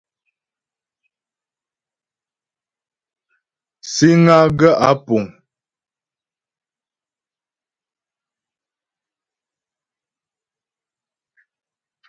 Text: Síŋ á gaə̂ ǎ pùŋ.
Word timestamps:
Síŋ 3.93 4.23
á 4.37 4.39
gaə̂ 4.59 4.73
ǎ 4.89 4.91
pùŋ. 5.05 5.25